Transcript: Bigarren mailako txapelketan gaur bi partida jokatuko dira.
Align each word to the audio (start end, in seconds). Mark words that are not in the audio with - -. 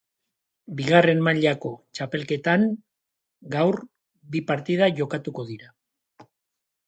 Bigarren 0.77 1.19
mailako 1.27 1.71
txapelketan 1.99 2.65
gaur 3.55 3.77
bi 4.37 4.41
partida 4.53 4.87
jokatuko 5.01 5.45
dira. 5.53 5.71